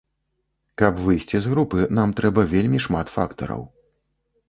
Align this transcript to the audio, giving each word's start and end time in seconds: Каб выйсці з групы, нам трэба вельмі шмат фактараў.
Каб 0.83 1.01
выйсці 1.09 1.43
з 1.47 1.53
групы, 1.53 1.79
нам 1.99 2.17
трэба 2.23 2.49
вельмі 2.57 2.85
шмат 2.89 3.07
фактараў. 3.21 3.63